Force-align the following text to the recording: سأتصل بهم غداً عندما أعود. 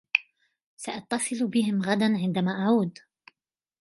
سأتصل 0.77 1.47
بهم 1.47 1.81
غداً 1.81 2.05
عندما 2.17 2.51
أعود. 2.51 2.99